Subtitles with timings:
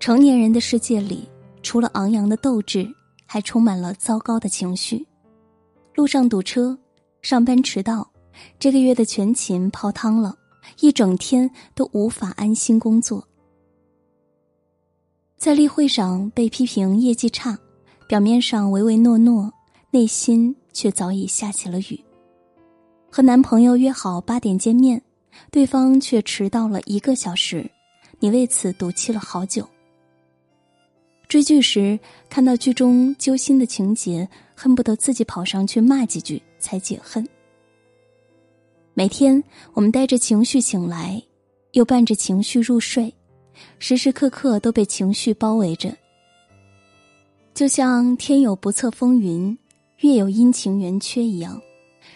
[0.00, 1.28] 成年人的世界里，
[1.62, 2.90] 除了昂扬的斗志，
[3.26, 5.06] 还充满了糟糕的情绪。
[5.94, 6.76] 路上堵车，
[7.20, 8.10] 上班迟到，
[8.58, 10.34] 这个月的全勤泡汤了，
[10.80, 13.22] 一整天都无法安心工作。
[15.36, 17.58] 在例会上被批评业绩差，
[18.08, 19.52] 表面上唯唯诺诺，
[19.90, 22.02] 内心却早已下起了雨。
[23.10, 25.02] 和男朋友约好八点见面，
[25.50, 27.70] 对方却迟到了一个小时，
[28.18, 29.68] 你为此赌气了好久。
[31.30, 31.96] 追剧时
[32.28, 37.24] 看到剧中揪心的情节，恨不得自己跑上去骂几句才解恨。
[38.94, 39.40] 每天
[39.72, 41.22] 我们带着情绪醒来，
[41.70, 43.14] 又伴着情绪入睡，
[43.78, 45.96] 时时刻刻都被情绪包围着。
[47.54, 49.56] 就像天有不测风云，
[49.98, 51.62] 月有阴晴圆缺一样，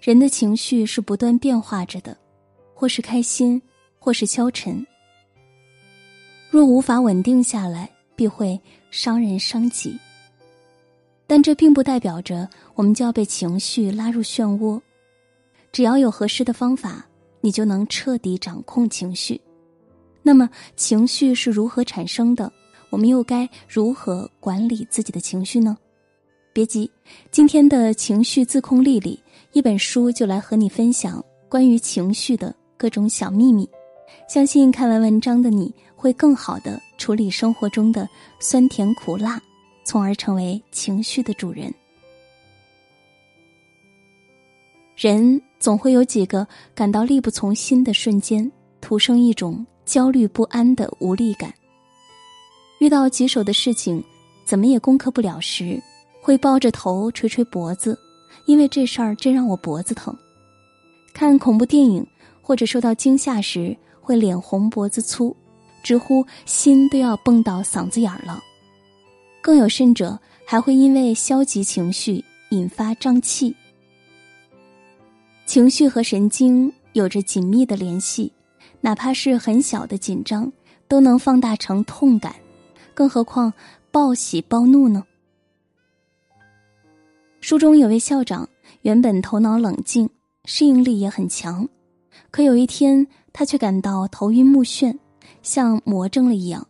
[0.00, 2.18] 人的情绪是不断变化着的，
[2.74, 3.62] 或是开心，
[4.00, 4.84] 或是消沉。
[6.50, 9.96] 若无法稳定下来，必会伤人伤己。
[11.28, 14.80] 但这并不代表着我们就要被情绪拉入漩涡。
[15.72, 17.06] 只要有合适的方法，
[17.40, 19.40] 你就能彻底掌控情绪。
[20.22, 22.50] 那么，情绪是如何产生的？
[22.90, 25.76] 我们又该如何管理自己的情绪呢？
[26.52, 26.90] 别急，
[27.30, 29.20] 今天的情绪自控力里，
[29.52, 33.68] 一本书就来和你分享关于情绪的各种小秘密。
[34.28, 38.08] 相信看完文章的你会更好的处理生活中的
[38.38, 39.42] 酸甜苦辣，
[39.82, 41.72] 从而成为情绪的主人。
[44.94, 51.52] 人总会有几个感到力不从心的瞬间，徒生一种焦虑不安的无力感。
[52.78, 54.02] 遇到棘手的事情，
[54.44, 55.82] 怎么也攻克不了时，
[56.20, 57.98] 会抱着头捶捶脖子，
[58.46, 60.16] 因为这事儿真让我脖子疼。
[61.12, 62.06] 看恐怖电影
[62.42, 65.34] 或者受到惊吓时，会脸红脖子粗，
[65.86, 68.42] 直呼心都要蹦到嗓子眼儿了。
[69.40, 73.54] 更有甚者，还会因为消极情绪引发胀气。
[75.44, 78.32] 情绪和神经有着紧密的联系，
[78.80, 80.52] 哪怕是很小的紧张，
[80.88, 82.34] 都能放大成痛感。
[82.92, 83.52] 更何况
[83.92, 85.04] 暴喜暴怒呢？
[87.40, 88.48] 书中有位校长，
[88.82, 90.10] 原本头脑冷静，
[90.46, 91.68] 适应力也很强，
[92.32, 94.98] 可有一天他却感到头晕目眩，
[95.46, 96.66] 像魔怔了一样。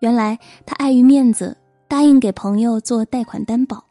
[0.00, 0.36] 原来
[0.66, 3.84] 他碍于面子，答应给朋友做贷款担保，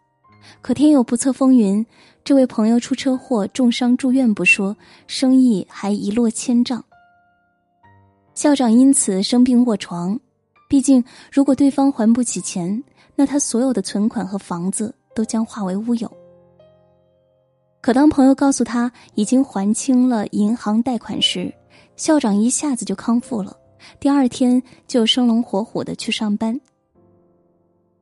[0.62, 1.86] 可天有不测风云，
[2.26, 4.76] 这位朋友出车祸重伤住院不说，
[5.08, 6.84] 生意还一落千丈。
[8.36, 10.20] 校长因此生病卧床。
[10.68, 12.84] 毕竟，如果对方还不起钱，
[13.16, 16.12] 那他所有的存款和房子都将化为乌有。
[17.82, 21.52] 可当朋友告诉他已经还清了银行贷款时，
[21.96, 23.56] 校长一下子就康复了，
[24.00, 26.60] 第二天就生龙活虎的去上班。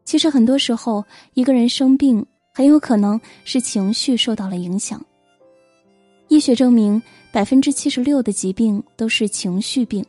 [0.05, 5.03] 其实很多时候，一个人生病很有可能是情绪受到了影响。
[6.29, 7.01] 医学证明，
[7.31, 10.05] 百分之七十六的疾病都是情绪病。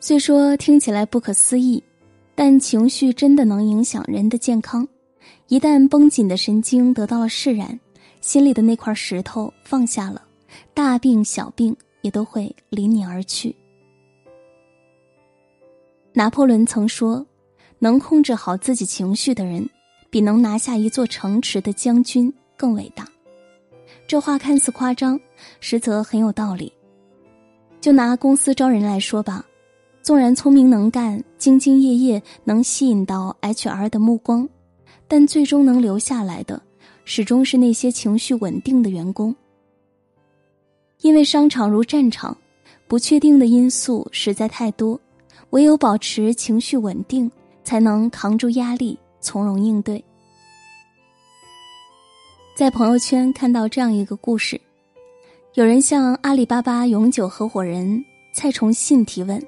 [0.00, 1.82] 虽说听起来不可思议，
[2.34, 4.86] 但情绪真的能影响人的健康。
[5.48, 7.78] 一旦绷紧的神经得到了释然，
[8.20, 10.22] 心里的那块石头放下了，
[10.74, 13.54] 大病小病也都会离你而去。
[16.16, 17.26] 拿破仑曾说
[17.80, 19.68] ：“能控制好自己情绪的人，
[20.10, 23.04] 比能拿下一座城池的将军更伟大。”
[24.06, 25.18] 这话看似夸张，
[25.58, 26.72] 实则很有道理。
[27.80, 29.44] 就拿公司招人来说吧。
[30.02, 34.48] 纵然聪明能干、兢兢业业，能吸引到 HR 的目光，
[35.08, 36.62] 但最终能留下来的，
[37.04, 39.34] 始终是那些情绪稳定的员工。
[41.00, 42.36] 因为商场如战场，
[42.86, 45.00] 不确定的因素实在太多，
[45.54, 47.30] 唯有保持情绪稳定，
[47.62, 50.04] 才能扛住压力，从容应对。
[52.56, 54.60] 在朋友圈看到这样一个故事，
[55.54, 58.04] 有人向阿里巴巴永久合伙人
[58.34, 59.40] 蔡崇信提问。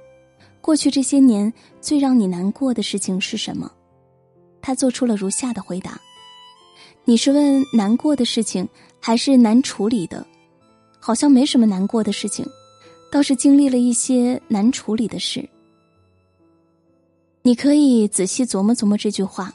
[0.61, 3.69] 过去这些年，最让你难过的事情是什么？
[4.63, 6.01] 他做出了如下的回答
[7.05, 8.69] ：“你是问难过的事情，
[9.01, 10.25] 还是难处理的？
[11.01, 12.47] 好像没什么难过的事情，
[13.11, 15.49] 倒是经历了一些难处理的事。
[17.47, 19.55] 你可以仔细琢磨琢磨这句话：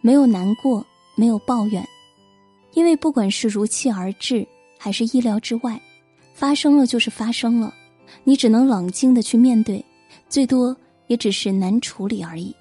[0.00, 0.86] 没有难过，
[1.16, 1.84] 没有抱怨，
[2.74, 4.46] 因为不管是如期而至，
[4.78, 5.82] 还是意料之外，
[6.32, 7.74] 发生了就是发生了，
[8.22, 9.84] 你只能冷静的去面对。”
[10.30, 10.76] 最多
[11.08, 12.54] 也只是难处理而已。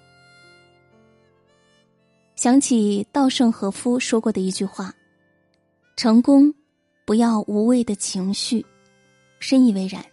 [2.35, 4.91] 想起稻盛和夫说过的一句话
[5.95, 6.51] ：“成功，
[7.05, 8.65] 不要无谓的情绪。”
[9.39, 10.03] 深以为然。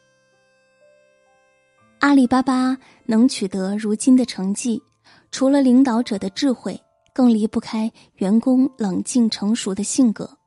[2.00, 4.82] 阿里巴巴能取得如今的成绩，
[5.30, 6.80] 除了领导者的智慧，
[7.12, 10.38] 更离不开员工冷静成熟的性格。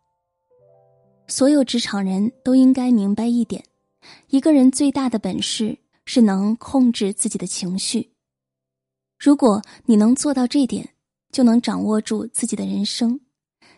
[1.28, 3.64] 所有职场人都应该明白一点：
[4.30, 8.12] 一个人最大的本事是能控制自己的情绪。
[9.20, 10.90] 如果你能做到这点，
[11.32, 13.20] 就能掌握住自己的人生；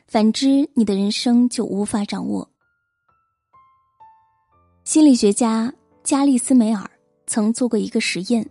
[0.08, 2.50] 反之，你的人生就无法掌握。
[4.86, 5.74] 心理学家
[6.06, 6.90] 加利斯梅尔
[7.28, 8.48] 曾做过一个实验，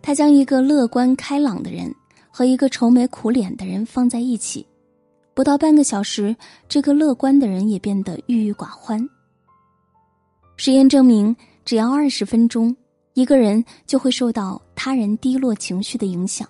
[0.00, 1.94] 他将一个乐观开朗的人
[2.30, 4.66] 和一个愁眉苦脸的人放在一起。
[5.34, 6.36] 不到半个小时，
[6.68, 9.08] 这个乐观的人也变得郁郁寡欢。
[10.56, 11.34] 实验证明，
[11.64, 12.76] 只要二十分钟，
[13.14, 16.46] 一个人就会受到他人低落情绪的影响。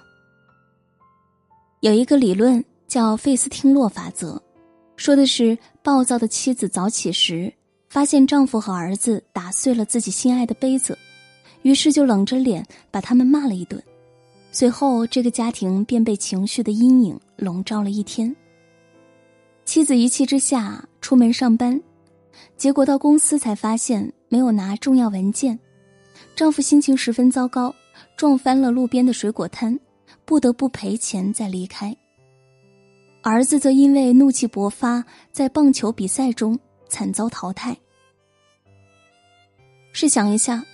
[1.81, 4.41] 有一个理论叫费斯汀洛法则，
[4.97, 7.53] 说的是暴躁的妻子早起时，
[7.89, 10.99] 发现丈夫和儿子打碎了自己心爱的杯子，
[11.63, 13.83] 于是就冷着脸把他们骂了一顿。
[14.51, 18.35] 随后，这个家庭便被情绪的阴影笼罩了一天。
[19.65, 21.81] 妻子一气之下出门上班，
[22.57, 25.59] 结果到公司才发现没有拿重要文件。
[26.37, 27.75] 丈夫心情十分糟糕，
[28.17, 29.79] 撞翻了路边的水果摊，
[30.25, 31.97] 不得不赔钱再离开。
[33.23, 37.77] 儿子则因为怒气勃发，在棒球比赛中惨遭淘汰。
[39.93, 40.65] 试想一下，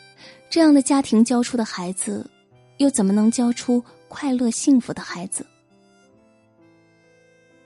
[0.51, 2.29] 这样的家庭教出的孩子，
[2.79, 5.45] 又怎么能教出快乐幸福的孩子？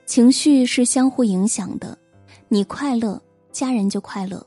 [0.05, 1.97] 情绪是相互影响的，
[2.49, 3.21] 你快乐，
[3.53, 4.45] 家人就快乐，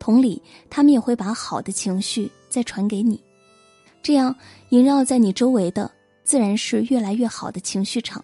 [0.00, 3.22] 同理，他们也会把好的情绪再传给你，
[4.02, 4.34] 这样
[4.70, 5.88] 萦绕在你周围的
[6.24, 8.22] 自然是越来越好的情绪场。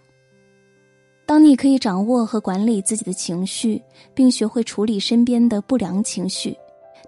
[1.25, 3.81] 当你可以掌握和管理自己的情绪，
[4.13, 6.55] 并学会处理身边的不良情绪，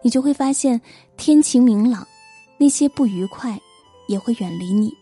[0.02, 0.80] 你就会发现
[1.16, 2.06] 天晴明朗，
[2.56, 3.58] 那些不愉快
[4.08, 4.92] 也会远离你，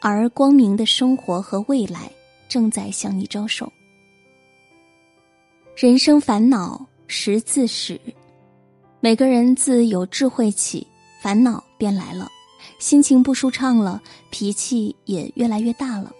[0.00, 2.10] 而光明的生活和未来
[2.48, 3.72] 正在向你招手。
[5.76, 8.00] 人生烦恼十字始，
[9.00, 10.86] 每个人自有智慧起，
[11.20, 12.30] 烦恼便来了，
[12.78, 16.10] 心情不舒畅了，脾气也越来越大了。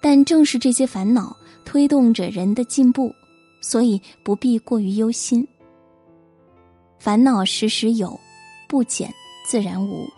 [0.00, 3.14] 但正是这些烦恼推动着人的进步，
[3.60, 5.46] 所以不必过于忧心。
[6.98, 8.18] 烦恼时时有，
[8.66, 9.12] 不减
[9.44, 10.08] 自然无。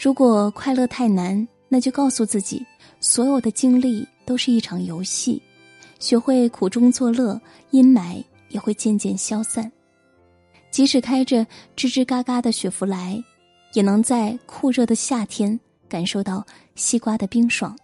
[0.00, 2.64] 如果快乐太难，那就告诉自己，
[2.98, 5.40] 所有的经历都是一场游戏。
[5.98, 7.40] 学会苦中作乐，
[7.70, 9.70] 阴霾也会渐渐消散。
[10.70, 11.44] 即使开着
[11.76, 13.22] 吱吱嘎嘎的雪佛兰，
[13.74, 15.58] 也能在酷热的夏天
[15.88, 17.76] 感受到西瓜的冰爽。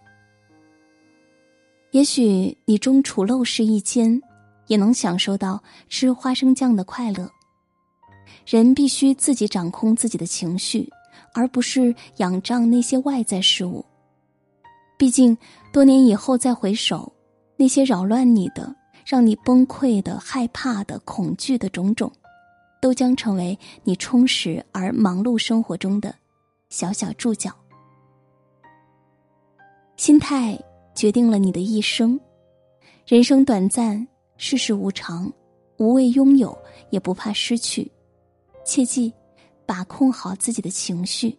[1.91, 4.21] 也许你中处陋室一间，
[4.67, 7.29] 也能享受到吃花生酱的快乐。
[8.45, 10.89] 人必须自己掌控自己的情绪，
[11.33, 13.85] 而不是仰仗那些外在事物。
[14.97, 15.37] 毕竟，
[15.73, 17.11] 多年以后再回首。
[17.57, 18.75] 那些扰乱你的、
[19.05, 22.11] 让你崩溃的、害怕的、恐惧的种种，
[22.81, 26.13] 都将成为你充实而忙碌生活中的
[26.69, 27.49] 小小注脚。
[29.95, 30.59] 心态
[30.93, 32.19] 决定了你的一生。
[33.07, 34.05] 人生短暂，
[34.35, 35.31] 世事无常，
[35.77, 36.57] 无畏拥有，
[36.89, 37.89] 也不怕失去。
[38.65, 39.13] 切记，
[39.65, 41.37] 把控好自己的情绪。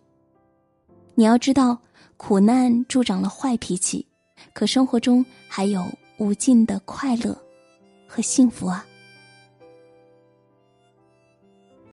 [1.14, 1.78] 你要知道，
[2.16, 4.06] 苦难助长了坏脾气，
[4.54, 5.84] 可生活中还有。
[6.18, 7.36] 无尽的快乐
[8.08, 8.86] 和幸福啊！